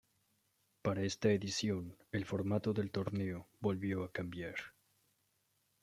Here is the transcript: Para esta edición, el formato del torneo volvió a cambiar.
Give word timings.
Para 0.81 1.03
esta 1.03 1.29
edición, 1.31 1.95
el 2.11 2.25
formato 2.25 2.73
del 2.73 2.89
torneo 2.89 3.51
volvió 3.59 4.03
a 4.03 4.11
cambiar. 4.11 4.55